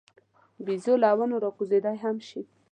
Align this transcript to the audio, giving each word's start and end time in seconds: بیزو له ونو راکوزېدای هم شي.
بیزو 0.65 0.93
له 1.03 1.09
ونو 1.17 1.35
راکوزېدای 1.43 1.97
هم 2.03 2.17
شي. 2.27 2.41